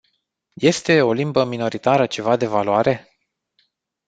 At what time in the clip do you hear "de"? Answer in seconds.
2.35-2.45